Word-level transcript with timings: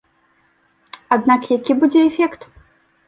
Аднак 1.17 1.41
які 1.55 1.73
будзе 1.83 1.99
эфект? 2.09 2.41